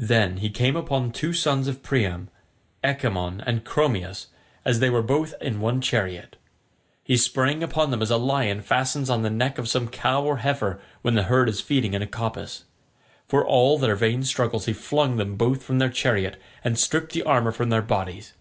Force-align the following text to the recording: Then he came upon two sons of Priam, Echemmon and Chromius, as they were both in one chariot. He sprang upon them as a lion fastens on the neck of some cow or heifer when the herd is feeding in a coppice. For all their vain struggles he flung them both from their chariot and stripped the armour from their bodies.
Then 0.00 0.38
he 0.38 0.50
came 0.50 0.74
upon 0.74 1.12
two 1.12 1.32
sons 1.32 1.68
of 1.68 1.80
Priam, 1.80 2.28
Echemmon 2.82 3.40
and 3.46 3.64
Chromius, 3.64 4.26
as 4.64 4.80
they 4.80 4.90
were 4.90 5.00
both 5.00 5.32
in 5.40 5.60
one 5.60 5.80
chariot. 5.80 6.34
He 7.04 7.16
sprang 7.16 7.62
upon 7.62 7.92
them 7.92 8.02
as 8.02 8.10
a 8.10 8.16
lion 8.16 8.62
fastens 8.62 9.08
on 9.08 9.22
the 9.22 9.30
neck 9.30 9.56
of 9.58 9.68
some 9.68 9.86
cow 9.86 10.24
or 10.24 10.38
heifer 10.38 10.80
when 11.02 11.14
the 11.14 11.22
herd 11.30 11.48
is 11.48 11.60
feeding 11.60 11.94
in 11.94 12.02
a 12.02 12.06
coppice. 12.08 12.64
For 13.28 13.46
all 13.46 13.78
their 13.78 13.94
vain 13.94 14.24
struggles 14.24 14.64
he 14.64 14.72
flung 14.72 15.18
them 15.18 15.36
both 15.36 15.62
from 15.62 15.78
their 15.78 15.88
chariot 15.88 16.36
and 16.64 16.76
stripped 16.76 17.12
the 17.12 17.22
armour 17.22 17.52
from 17.52 17.68
their 17.70 17.80
bodies. 17.80 18.32